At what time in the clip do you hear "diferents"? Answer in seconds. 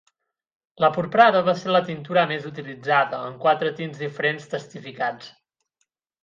4.05-4.49